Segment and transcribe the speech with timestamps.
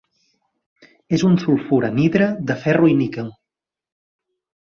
[1.17, 3.27] És un sulfur anhidre de ferro i níquel.